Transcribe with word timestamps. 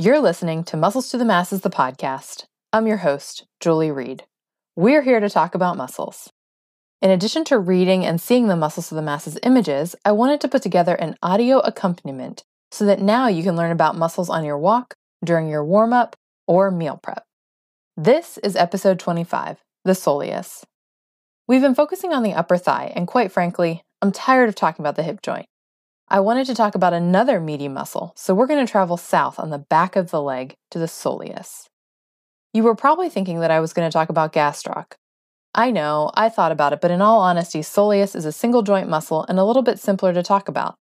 You're 0.00 0.20
listening 0.20 0.64
to 0.64 0.78
Muscles 0.78 1.10
to 1.10 1.18
the 1.18 1.26
Masses, 1.26 1.60
the 1.60 1.68
podcast. 1.68 2.46
I'm 2.72 2.86
your 2.86 2.96
host, 2.96 3.44
Julie 3.60 3.90
Reed. 3.90 4.24
We're 4.74 5.02
here 5.02 5.20
to 5.20 5.28
talk 5.28 5.54
about 5.54 5.76
muscles. 5.76 6.32
In 7.02 7.10
addition 7.10 7.44
to 7.44 7.58
reading 7.58 8.06
and 8.06 8.18
seeing 8.18 8.48
the 8.48 8.56
Muscles 8.56 8.88
to 8.88 8.94
the 8.94 9.02
Masses 9.02 9.38
images, 9.42 9.94
I 10.02 10.12
wanted 10.12 10.40
to 10.40 10.48
put 10.48 10.62
together 10.62 10.94
an 10.94 11.16
audio 11.22 11.58
accompaniment 11.58 12.44
so 12.70 12.86
that 12.86 13.02
now 13.02 13.26
you 13.26 13.42
can 13.42 13.56
learn 13.56 13.72
about 13.72 13.94
muscles 13.94 14.30
on 14.30 14.42
your 14.42 14.56
walk, 14.56 14.94
during 15.22 15.50
your 15.50 15.62
warm 15.62 15.92
up, 15.92 16.16
or 16.46 16.70
meal 16.70 16.98
prep. 17.02 17.26
This 17.94 18.38
is 18.38 18.56
episode 18.56 18.98
25, 18.98 19.62
the 19.84 19.92
soleus. 19.92 20.64
We've 21.46 21.60
been 21.60 21.74
focusing 21.74 22.14
on 22.14 22.22
the 22.22 22.32
upper 22.32 22.56
thigh, 22.56 22.90
and 22.96 23.06
quite 23.06 23.32
frankly, 23.32 23.82
I'm 24.00 24.12
tired 24.12 24.48
of 24.48 24.54
talking 24.54 24.82
about 24.82 24.96
the 24.96 25.02
hip 25.02 25.20
joint. 25.20 25.44
I 26.12 26.18
wanted 26.18 26.46
to 26.46 26.56
talk 26.56 26.74
about 26.74 26.92
another 26.92 27.38
meaty 27.38 27.68
muscle, 27.68 28.12
so 28.16 28.34
we're 28.34 28.48
going 28.48 28.66
to 28.66 28.70
travel 28.70 28.96
south 28.96 29.38
on 29.38 29.50
the 29.50 29.58
back 29.58 29.94
of 29.94 30.10
the 30.10 30.20
leg 30.20 30.54
to 30.72 30.78
the 30.80 30.86
soleus. 30.86 31.68
You 32.52 32.64
were 32.64 32.74
probably 32.74 33.08
thinking 33.08 33.38
that 33.38 33.52
I 33.52 33.60
was 33.60 33.72
going 33.72 33.88
to 33.88 33.92
talk 33.92 34.08
about 34.08 34.32
gastroc. 34.32 34.94
I 35.54 35.70
know, 35.70 36.10
I 36.14 36.28
thought 36.28 36.50
about 36.50 36.72
it, 36.72 36.80
but 36.80 36.90
in 36.90 37.00
all 37.00 37.20
honesty, 37.20 37.60
soleus 37.60 38.16
is 38.16 38.24
a 38.24 38.32
single 38.32 38.62
joint 38.62 38.88
muscle 38.88 39.24
and 39.28 39.38
a 39.38 39.44
little 39.44 39.62
bit 39.62 39.78
simpler 39.78 40.12
to 40.12 40.22
talk 40.22 40.48
about. 40.48 40.74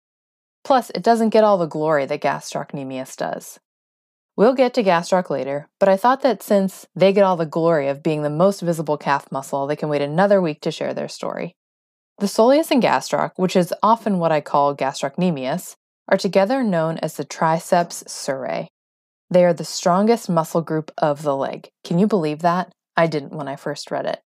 Plus, 0.62 0.91
it 0.91 1.02
doesn't 1.02 1.30
get 1.30 1.42
all 1.42 1.58
the 1.58 1.66
glory 1.66 2.06
that 2.06 2.22
gastrocnemius 2.22 3.16
does. 3.16 3.58
We'll 4.36 4.55
get 4.55 4.74
to 4.74 4.84
gastroc 4.84 5.28
later, 5.28 5.69
but 5.80 5.88
I 5.88 5.97
thought 5.97 6.22
that 6.22 6.41
since 6.41 6.86
they 6.95 7.12
get 7.12 7.24
all 7.24 7.36
the 7.36 7.47
glory 7.47 7.88
of 7.88 8.00
being 8.00 8.22
the 8.22 8.30
most 8.30 8.61
visible 8.61 8.97
calf 8.97 9.33
muscle, 9.33 9.66
they 9.66 9.74
can 9.74 9.88
wait 9.88 10.02
another 10.02 10.41
week 10.41 10.61
to 10.61 10.70
share 10.70 10.95
their 10.95 11.08
story. 11.08 11.56
The 12.19 12.27
soleus 12.27 12.70
and 12.70 12.83
gastroc, 12.83 13.33
which 13.37 13.56
is 13.56 13.75
often 13.83 14.19
what 14.19 14.33
I 14.33 14.41
call 14.41 14.75
gastrocnemius, 14.75 15.75
are 16.09 16.16
together 16.16 16.62
known 16.62 16.97
as 16.98 17.16
the 17.16 17.25
triceps 17.25 18.05
surae. 18.05 18.69
They 19.29 19.45
are 19.45 19.52
the 19.52 19.65
strongest 19.65 20.30
muscle 20.30 20.62
group 20.62 20.91
of 20.97 21.23
the 21.23 21.37
leg. 21.37 21.69
Can 21.84 21.98
you 21.98 22.06
believe 22.06 22.41
that? 22.41 22.73
I 22.97 23.06
didn't 23.06 23.34
when 23.34 23.48
I 23.48 23.56
first 23.56 23.91
read 23.91 24.06
it. 24.06 24.20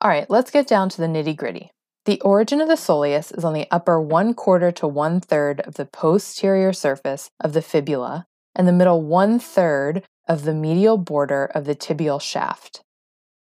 All 0.00 0.08
right, 0.08 0.30
let's 0.30 0.50
get 0.50 0.66
down 0.66 0.88
to 0.90 0.96
the 0.98 1.06
nitty 1.06 1.36
gritty. 1.36 1.70
The 2.06 2.20
origin 2.20 2.60
of 2.60 2.68
the 2.68 2.76
soleus 2.76 3.36
is 3.36 3.44
on 3.44 3.52
the 3.52 3.66
upper 3.70 4.00
one 4.00 4.32
quarter 4.32 4.70
to 4.72 4.86
one 4.86 5.20
third 5.20 5.60
of 5.62 5.74
the 5.74 5.86
posterior 5.86 6.72
surface 6.72 7.28
of 7.40 7.52
the 7.52 7.62
fibula 7.62 8.24
and 8.54 8.66
the 8.66 8.72
middle 8.72 9.02
one 9.02 9.38
third 9.38 10.02
of 10.28 10.44
the 10.44 10.54
medial 10.54 10.96
border 10.96 11.44
of 11.46 11.64
the 11.66 11.74
tibial 11.74 12.20
shaft. 12.20 12.82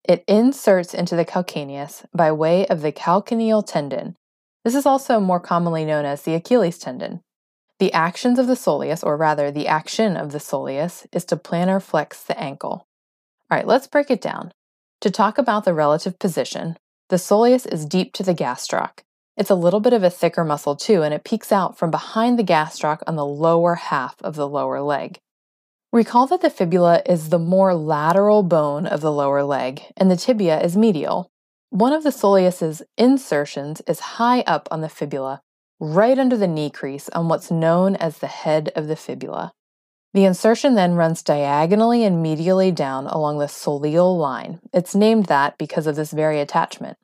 It 0.05 0.23
inserts 0.29 0.93
into 0.93 1.17
the 1.17 1.25
calcaneus 1.25 2.05
by 2.15 2.31
way 2.31 2.67
of 2.67 2.83
the 2.83 2.93
calcaneal 2.93 3.67
tendon. 3.67 4.17
This 4.63 4.75
is 4.75 4.87
also 4.87 5.19
more 5.19 5.41
commonly 5.41 5.85
known 5.85 6.05
as 6.05 6.23
the 6.23 6.35
Achilles 6.35 6.79
tendon. 6.79 7.23
The 7.79 7.93
actions 7.93 8.39
of 8.39 8.47
the 8.47 8.55
soleus, 8.55 9.03
or 9.03 9.17
rather, 9.17 9.51
the 9.51 9.67
action 9.67 10.17
of 10.17 10.33
the 10.33 10.39
soleus, 10.39 11.07
is 11.13 11.25
to 11.27 11.37
plantar 11.37 11.83
flex 11.83 12.23
the 12.23 12.39
ankle. 12.39 12.87
All 13.51 13.59
right, 13.59 13.67
let's 13.67 13.87
break 13.87 14.11
it 14.11 14.21
down. 14.21 14.53
To 15.01 15.11
talk 15.11 15.39
about 15.39 15.65
the 15.65 15.75
relative 15.75 16.19
position, 16.19 16.77
the 17.09 17.17
soleus 17.17 17.67
is 17.67 17.85
deep 17.85 18.13
to 18.15 18.23
the 18.23 18.35
gastroc. 18.35 19.01
It's 19.37 19.51
a 19.51 19.55
little 19.57 19.81
bit 19.81 19.93
of 19.93 20.03
a 20.03 20.11
thicker 20.11 20.45
muscle 20.45 20.77
too, 20.77 21.03
and 21.03 21.13
it 21.13 21.25
peeks 21.25 21.51
out 21.51 21.77
from 21.77 21.91
behind 21.91 22.39
the 22.39 22.45
gastroc 22.45 23.01
on 23.07 23.17
the 23.17 23.27
lower 23.27 23.75
half 23.75 24.17
of 24.23 24.37
the 24.37 24.49
lower 24.49 24.81
leg. 24.81 25.19
Recall 25.95 26.27
that 26.27 26.41
the 26.41 26.51
fibula 26.51 27.05
is 27.07 27.29
the 27.29 27.39
more 27.39 27.73
lateral 27.73 28.43
bone 28.43 28.85
of 28.85 29.01
the 29.01 29.13
lower 29.13 29.45
leg, 29.45 29.81
and 29.97 30.11
the 30.11 30.17
tibia 30.17 30.61
is 30.61 30.77
medial. 30.77 31.31
One 31.71 31.93
of 31.93 32.03
the 32.03 32.11
soleus's 32.11 32.83
insertions 32.99 33.81
is 33.87 34.19
high 34.19 34.41
up 34.41 34.67
on 34.73 34.81
the 34.81 34.89
fibula, 34.89 35.41
right 35.79 36.19
under 36.19 36.37
the 36.37 36.49
knee 36.49 36.69
crease 36.69 37.09
on 37.11 37.29
what's 37.29 37.49
known 37.49 37.95
as 37.95 38.19
the 38.19 38.27
head 38.27 38.73
of 38.75 38.89
the 38.89 38.97
fibula. 38.97 39.53
The 40.15 40.25
insertion 40.25 40.75
then 40.75 40.95
runs 40.97 41.23
diagonally 41.23 42.03
and 42.03 42.27
medially 42.27 42.75
down 42.75 43.07
along 43.07 43.39
the 43.39 43.47
soleal 43.47 44.19
line. 44.19 44.59
It's 44.73 44.97
named 44.97 45.27
that 45.27 45.57
because 45.59 45.87
of 45.87 45.95
this 45.95 46.11
very 46.11 46.41
attachment. 46.41 46.99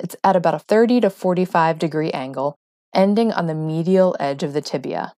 It's 0.00 0.16
at 0.24 0.34
about 0.34 0.54
a 0.54 0.58
30 0.58 1.02
to 1.02 1.10
45 1.10 1.78
degree 1.78 2.10
angle, 2.10 2.56
ending 2.92 3.30
on 3.30 3.46
the 3.46 3.54
medial 3.54 4.16
edge 4.18 4.42
of 4.42 4.52
the 4.52 4.60
tibia. 4.60 5.12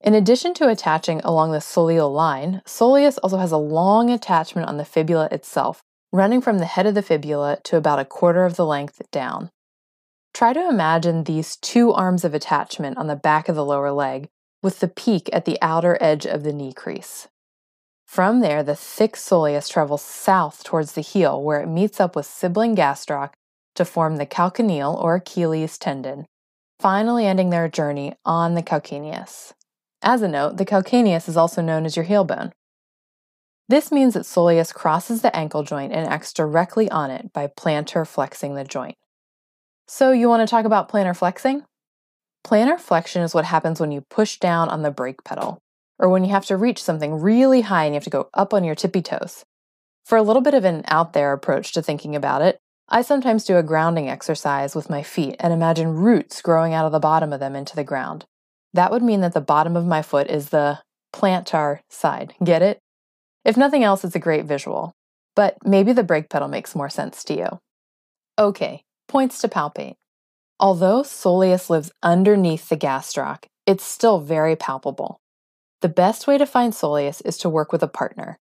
In 0.00 0.14
addition 0.14 0.54
to 0.54 0.68
attaching 0.68 1.20
along 1.24 1.50
the 1.50 1.58
soleal 1.58 2.12
line, 2.12 2.62
soleus 2.64 3.18
also 3.18 3.38
has 3.38 3.50
a 3.50 3.56
long 3.56 4.10
attachment 4.10 4.68
on 4.68 4.76
the 4.76 4.84
fibula 4.84 5.28
itself, 5.32 5.82
running 6.12 6.40
from 6.40 6.58
the 6.58 6.66
head 6.66 6.86
of 6.86 6.94
the 6.94 7.02
fibula 7.02 7.58
to 7.64 7.76
about 7.76 7.98
a 7.98 8.04
quarter 8.04 8.44
of 8.44 8.56
the 8.56 8.64
length 8.64 9.02
down. 9.10 9.50
Try 10.32 10.52
to 10.52 10.68
imagine 10.68 11.24
these 11.24 11.56
two 11.56 11.92
arms 11.92 12.24
of 12.24 12.32
attachment 12.32 12.96
on 12.96 13.08
the 13.08 13.16
back 13.16 13.48
of 13.48 13.56
the 13.56 13.64
lower 13.64 13.90
leg, 13.90 14.28
with 14.62 14.78
the 14.78 14.88
peak 14.88 15.28
at 15.32 15.44
the 15.44 15.58
outer 15.60 15.98
edge 16.00 16.26
of 16.26 16.44
the 16.44 16.52
knee 16.52 16.72
crease. 16.72 17.26
From 18.06 18.40
there, 18.40 18.62
the 18.62 18.76
thick 18.76 19.16
soleus 19.16 19.68
travels 19.68 20.02
south 20.02 20.62
towards 20.62 20.92
the 20.92 21.00
heel, 21.00 21.42
where 21.42 21.60
it 21.60 21.66
meets 21.66 22.00
up 22.00 22.14
with 22.14 22.24
sibling 22.24 22.76
gastroc 22.76 23.32
to 23.74 23.84
form 23.84 24.16
the 24.16 24.26
calcaneal 24.26 24.94
or 25.02 25.16
Achilles 25.16 25.76
tendon, 25.76 26.24
finally 26.78 27.26
ending 27.26 27.50
their 27.50 27.68
journey 27.68 28.14
on 28.24 28.54
the 28.54 28.62
calcaneus. 28.62 29.52
As 30.02 30.22
a 30.22 30.28
note, 30.28 30.56
the 30.56 30.64
calcaneus 30.64 31.28
is 31.28 31.36
also 31.36 31.60
known 31.60 31.84
as 31.84 31.96
your 31.96 32.04
heel 32.04 32.24
bone. 32.24 32.52
This 33.68 33.92
means 33.92 34.14
that 34.14 34.24
soleus 34.24 34.72
crosses 34.72 35.20
the 35.20 35.34
ankle 35.36 35.62
joint 35.62 35.92
and 35.92 36.06
acts 36.06 36.32
directly 36.32 36.90
on 36.90 37.10
it 37.10 37.32
by 37.32 37.48
plantar 37.48 38.06
flexing 38.06 38.54
the 38.54 38.64
joint. 38.64 38.96
So, 39.86 40.12
you 40.12 40.28
want 40.28 40.46
to 40.46 40.50
talk 40.50 40.64
about 40.64 40.88
plantar 40.88 41.16
flexing? 41.16 41.64
Plantar 42.46 42.78
flexion 42.78 43.22
is 43.22 43.34
what 43.34 43.44
happens 43.44 43.80
when 43.80 43.92
you 43.92 44.02
push 44.08 44.38
down 44.38 44.68
on 44.68 44.82
the 44.82 44.90
brake 44.90 45.24
pedal, 45.24 45.58
or 45.98 46.08
when 46.08 46.24
you 46.24 46.30
have 46.30 46.46
to 46.46 46.56
reach 46.56 46.82
something 46.82 47.20
really 47.20 47.62
high 47.62 47.84
and 47.84 47.92
you 47.92 47.96
have 47.96 48.04
to 48.04 48.10
go 48.10 48.30
up 48.32 48.54
on 48.54 48.64
your 48.64 48.74
tippy 48.74 49.02
toes. 49.02 49.44
For 50.06 50.16
a 50.16 50.22
little 50.22 50.40
bit 50.40 50.54
of 50.54 50.64
an 50.64 50.84
out 50.88 51.12
there 51.12 51.32
approach 51.32 51.72
to 51.72 51.82
thinking 51.82 52.16
about 52.16 52.40
it, 52.40 52.58
I 52.88 53.02
sometimes 53.02 53.44
do 53.44 53.58
a 53.58 53.62
grounding 53.62 54.08
exercise 54.08 54.74
with 54.74 54.88
my 54.88 55.02
feet 55.02 55.36
and 55.40 55.52
imagine 55.52 55.94
roots 55.94 56.40
growing 56.40 56.72
out 56.72 56.86
of 56.86 56.92
the 56.92 56.98
bottom 56.98 57.34
of 57.34 57.40
them 57.40 57.54
into 57.54 57.76
the 57.76 57.84
ground. 57.84 58.24
That 58.74 58.90
would 58.90 59.02
mean 59.02 59.20
that 59.20 59.34
the 59.34 59.40
bottom 59.40 59.76
of 59.76 59.86
my 59.86 60.02
foot 60.02 60.28
is 60.28 60.50
the 60.50 60.80
plantar 61.14 61.80
side. 61.88 62.34
Get 62.42 62.62
it? 62.62 62.78
If 63.44 63.56
nothing 63.56 63.82
else, 63.84 64.04
it's 64.04 64.16
a 64.16 64.20
great 64.20 64.44
visual. 64.44 64.92
But 65.34 65.56
maybe 65.64 65.92
the 65.92 66.02
brake 66.02 66.28
pedal 66.28 66.48
makes 66.48 66.74
more 66.74 66.90
sense 66.90 67.24
to 67.24 67.34
you. 67.36 67.60
Okay, 68.38 68.82
points 69.06 69.40
to 69.40 69.48
palpate. 69.48 69.94
Although 70.60 71.02
soleus 71.02 71.70
lives 71.70 71.92
underneath 72.02 72.68
the 72.68 72.76
gastroc, 72.76 73.44
it's 73.66 73.84
still 73.84 74.20
very 74.20 74.56
palpable. 74.56 75.20
The 75.80 75.88
best 75.88 76.26
way 76.26 76.38
to 76.38 76.46
find 76.46 76.72
soleus 76.72 77.22
is 77.24 77.38
to 77.38 77.48
work 77.48 77.70
with 77.70 77.82
a 77.82 77.88
partner. 77.88 78.36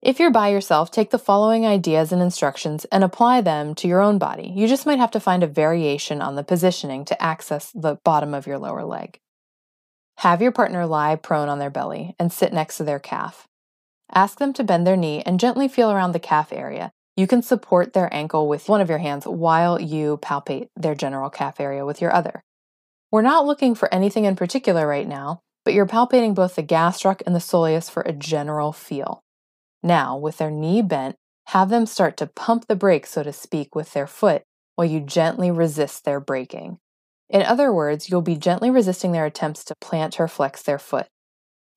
If 0.00 0.18
you're 0.18 0.30
by 0.30 0.48
yourself, 0.48 0.90
take 0.90 1.10
the 1.10 1.18
following 1.18 1.66
ideas 1.66 2.12
and 2.12 2.22
instructions 2.22 2.86
and 2.86 3.04
apply 3.04 3.40
them 3.40 3.74
to 3.74 3.88
your 3.88 4.00
own 4.00 4.18
body. 4.18 4.52
You 4.54 4.68
just 4.68 4.86
might 4.86 5.00
have 5.00 5.10
to 5.10 5.20
find 5.20 5.42
a 5.42 5.48
variation 5.48 6.22
on 6.22 6.36
the 6.36 6.44
positioning 6.44 7.04
to 7.06 7.22
access 7.22 7.72
the 7.72 7.98
bottom 8.04 8.32
of 8.32 8.46
your 8.46 8.58
lower 8.58 8.84
leg. 8.84 9.18
Have 10.22 10.42
your 10.42 10.50
partner 10.50 10.84
lie 10.84 11.14
prone 11.14 11.48
on 11.48 11.60
their 11.60 11.70
belly 11.70 12.16
and 12.18 12.32
sit 12.32 12.52
next 12.52 12.78
to 12.78 12.82
their 12.82 12.98
calf. 12.98 13.46
Ask 14.12 14.40
them 14.40 14.52
to 14.54 14.64
bend 14.64 14.84
their 14.84 14.96
knee 14.96 15.22
and 15.24 15.38
gently 15.38 15.68
feel 15.68 15.92
around 15.92 16.10
the 16.10 16.18
calf 16.18 16.52
area. 16.52 16.90
You 17.16 17.28
can 17.28 17.40
support 17.40 17.92
their 17.92 18.12
ankle 18.12 18.48
with 18.48 18.68
one 18.68 18.80
of 18.80 18.88
your 18.88 18.98
hands 18.98 19.28
while 19.28 19.80
you 19.80 20.18
palpate 20.20 20.70
their 20.74 20.96
general 20.96 21.30
calf 21.30 21.60
area 21.60 21.86
with 21.86 22.00
your 22.00 22.12
other. 22.12 22.42
We're 23.12 23.22
not 23.22 23.46
looking 23.46 23.76
for 23.76 23.94
anything 23.94 24.24
in 24.24 24.34
particular 24.34 24.88
right 24.88 25.06
now, 25.06 25.38
but 25.64 25.72
you're 25.72 25.86
palpating 25.86 26.34
both 26.34 26.56
the 26.56 26.64
gastroc 26.64 27.22
and 27.24 27.32
the 27.32 27.38
soleus 27.38 27.88
for 27.88 28.02
a 28.02 28.12
general 28.12 28.72
feel. 28.72 29.22
Now, 29.84 30.16
with 30.16 30.38
their 30.38 30.50
knee 30.50 30.82
bent, 30.82 31.14
have 31.46 31.68
them 31.68 31.86
start 31.86 32.16
to 32.16 32.26
pump 32.26 32.66
the 32.66 32.74
brakes, 32.74 33.10
so 33.10 33.22
to 33.22 33.32
speak, 33.32 33.76
with 33.76 33.92
their 33.92 34.08
foot 34.08 34.42
while 34.74 34.88
you 34.88 34.98
gently 34.98 35.52
resist 35.52 36.04
their 36.04 36.18
braking. 36.18 36.80
In 37.30 37.42
other 37.42 37.72
words, 37.72 38.08
you'll 38.08 38.22
be 38.22 38.36
gently 38.36 38.70
resisting 38.70 39.12
their 39.12 39.26
attempts 39.26 39.64
to 39.64 39.74
plantar 39.82 40.30
flex 40.30 40.62
their 40.62 40.78
foot. 40.78 41.08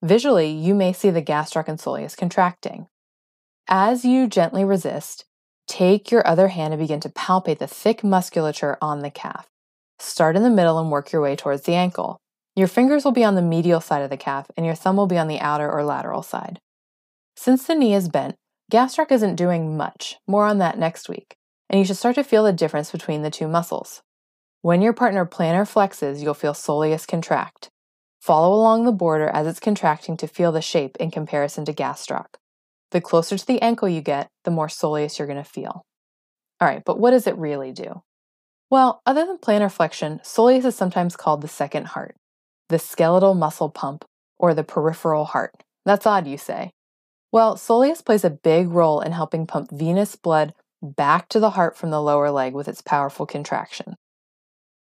Visually, 0.01 0.50
you 0.50 0.73
may 0.73 0.94
see 0.94 1.09
the 1.09 1.22
gastroc 1.22 1.67
and 1.67 1.78
soleus 1.78 2.16
contracting. 2.16 2.87
As 3.67 4.03
you 4.03 4.28
gently 4.28 4.64
resist, 4.64 5.26
take 5.67 6.09
your 6.09 6.26
other 6.26 6.49
hand 6.49 6.73
and 6.73 6.81
begin 6.81 6.99
to 7.02 7.09
palpate 7.09 7.59
the 7.59 7.67
thick 7.67 8.03
musculature 8.03 8.78
on 8.81 8.99
the 8.99 9.11
calf. 9.11 9.47
Start 9.99 10.35
in 10.35 10.43
the 10.43 10.49
middle 10.49 10.79
and 10.79 10.90
work 10.90 11.11
your 11.11 11.22
way 11.22 11.35
towards 11.35 11.64
the 11.64 11.76
ankle. 11.76 12.17
Your 12.55 12.67
fingers 12.67 13.05
will 13.05 13.11
be 13.11 13.23
on 13.23 13.35
the 13.35 13.41
medial 13.41 13.79
side 13.79 14.02
of 14.02 14.09
the 14.09 14.17
calf, 14.17 14.49
and 14.58 14.66
your 14.66 14.76
thumb 14.76 14.97
will 14.97 15.08
be 15.08 15.17
on 15.17 15.28
the 15.28 15.40
outer 15.40 15.72
or 15.72 15.84
lateral 15.84 16.23
side. 16.23 16.59
Since 17.35 17.66
the 17.66 17.76
knee 17.76 17.93
is 17.93 18.09
bent, 18.09 18.35
gastroc 18.72 19.11
isn't 19.11 19.35
doing 19.35 19.78
much, 19.78 20.17
more 20.28 20.46
on 20.46 20.58
that 20.58 20.78
next 20.78 21.08
week, 21.08 21.35
and 21.70 21.79
you 21.79 21.85
should 21.85 21.97
start 21.97 22.16
to 22.16 22.23
feel 22.23 22.43
the 22.43 22.52
difference 22.52 22.91
between 22.91 23.22
the 23.22 23.31
two 23.31 23.47
muscles. 23.47 24.02
When 24.63 24.84
your 24.84 24.93
partner 24.93 25.25
plantar 25.25 25.66
flexes, 25.66 26.22
you'll 26.22 26.35
feel 26.35 26.53
soleus 26.53 27.08
contract. 27.08 27.72
Follow 28.22 28.53
along 28.53 28.85
the 28.85 28.91
border 28.91 29.28
as 29.28 29.47
it's 29.47 29.59
contracting 29.59 30.16
to 30.17 30.28
feel 30.28 30.52
the 30.52 30.61
shape 30.61 30.96
in 30.97 31.09
comparison 31.09 31.66
to 31.66 31.73
gastroc. 31.73 32.28
The 32.91 33.02
closer 33.02 33.40
to 33.40 33.47
the 33.47 33.59
ankle 33.59 33.90
you 33.90 34.02
get, 34.02 34.28
the 34.43 34.52
more 34.52 34.67
soleus 34.67 35.17
you're 35.17 35.28
going 35.28 35.43
to 35.43 35.49
feel. 35.49 35.81
All 36.59 36.67
right, 36.67 36.84
but 36.85 36.99
what 36.99 37.09
does 37.09 37.25
it 37.25 37.40
really 37.40 37.72
do? 37.72 38.03
Well, 38.69 39.02
other 39.03 39.25
than 39.25 39.40
plantar 39.40 39.72
flexion, 39.72 40.19
soleus 40.23 40.66
is 40.66 40.75
sometimes 40.75 41.16
called 41.16 41.41
the 41.41 41.47
second 41.47 41.87
heart, 41.87 42.16
the 42.69 42.78
skeletal 42.78 43.34
muscle 43.34 43.72
pump, 43.72 44.05
or 44.37 44.53
the 44.53 44.64
peripheral 44.64 45.25
heart. 45.25 45.55
That's 45.85 46.05
odd, 46.05 46.28
you 46.28 46.37
say. 46.37 46.69
Well, 47.31 47.55
soleus 47.55 48.05
plays 48.05 48.23
a 48.23 48.29
big 48.29 48.69
role 48.69 49.02
in 49.02 49.14
helping 49.14 49.47
pump 49.47 49.72
venous 49.72 50.16
blood 50.16 50.53
back 50.84 51.29
to 51.29 51.40
the 51.40 51.52
heart 51.52 51.75
from 51.75 51.90
the 51.90 52.02
lower 52.02 52.29
leg 52.29 52.53
with 52.53 52.67
its 52.67 52.84
powerful 52.84 53.25
contraction. 53.25 53.96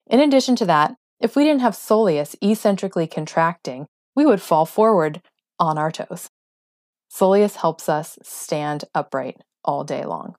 In 0.10 0.20
addition 0.20 0.56
to 0.58 0.66
that, 0.66 0.96
if 1.20 1.36
we 1.36 1.44
didn't 1.44 1.62
have 1.62 1.76
soleus 1.76 2.36
eccentrically 2.42 3.06
contracting, 3.06 3.88
we 4.16 4.26
would 4.26 4.42
fall 4.42 4.66
forward 4.66 5.22
on 5.60 5.78
our 5.78 5.92
toes. 5.92 6.30
Soleus 7.12 7.58
helps 7.58 7.88
us 7.88 8.18
stand 8.24 8.86
upright 8.96 9.38
all 9.64 9.84
day 9.84 10.04
long. 10.06 10.36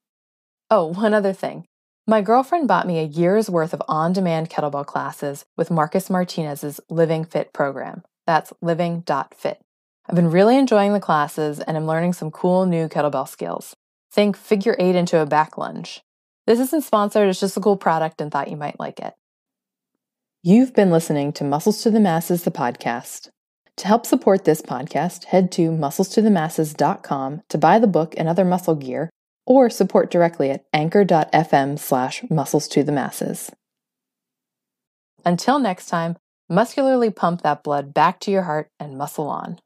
Oh, 0.70 0.86
one 0.86 1.14
other 1.14 1.32
thing. 1.32 1.66
My 2.06 2.22
girlfriend 2.22 2.66
bought 2.66 2.86
me 2.86 2.98
a 2.98 3.04
year's 3.04 3.48
worth 3.48 3.72
of 3.72 3.82
on 3.86 4.12
demand 4.12 4.50
kettlebell 4.50 4.86
classes 4.86 5.44
with 5.56 5.70
Marcus 5.70 6.10
Martinez's 6.10 6.80
Living 6.88 7.24
Fit 7.24 7.52
program. 7.52 8.02
That's 8.26 8.52
living.fit. 8.60 9.60
I've 10.08 10.16
been 10.16 10.30
really 10.30 10.56
enjoying 10.56 10.92
the 10.92 11.00
classes 11.00 11.60
and 11.60 11.76
I'm 11.76 11.86
learning 11.86 12.14
some 12.14 12.32
cool 12.32 12.66
new 12.66 12.88
kettlebell 12.88 13.28
skills. 13.28 13.76
Think 14.10 14.36
figure 14.36 14.74
eight 14.80 14.96
into 14.96 15.20
a 15.20 15.26
back 15.26 15.56
lunge. 15.56 16.02
This 16.46 16.58
isn't 16.58 16.82
sponsored, 16.82 17.28
it's 17.28 17.38
just 17.38 17.56
a 17.56 17.60
cool 17.60 17.76
product 17.76 18.20
and 18.20 18.32
thought 18.32 18.50
you 18.50 18.56
might 18.56 18.80
like 18.80 18.98
it. 18.98 19.14
You've 20.42 20.72
been 20.72 20.90
listening 20.90 21.34
to 21.34 21.44
Muscles 21.44 21.82
to 21.82 21.90
the 21.90 22.00
Masses, 22.00 22.44
the 22.44 22.50
podcast. 22.50 23.28
To 23.76 23.86
help 23.86 24.06
support 24.06 24.46
this 24.46 24.62
podcast, 24.62 25.24
head 25.24 25.52
to 25.52 25.70
musclestothemasses.com 25.70 26.14
to 26.14 26.22
the 26.22 26.30
masses.com 26.30 27.42
to 27.50 27.58
buy 27.58 27.78
the 27.78 27.86
book 27.86 28.14
and 28.16 28.26
other 28.26 28.46
muscle 28.46 28.74
gear, 28.74 29.10
or 29.44 29.68
support 29.68 30.10
directly 30.10 30.50
at 30.50 30.64
anchor.fm 30.72 31.78
slash 31.78 32.24
muscles 32.30 32.68
to 32.68 32.82
the 32.82 32.90
masses. 32.90 33.52
Until 35.26 35.58
next 35.58 35.90
time, 35.90 36.16
muscularly 36.48 37.10
pump 37.10 37.42
that 37.42 37.62
blood 37.62 37.92
back 37.92 38.18
to 38.20 38.30
your 38.30 38.44
heart 38.44 38.70
and 38.80 38.96
muscle 38.96 39.28
on. 39.28 39.58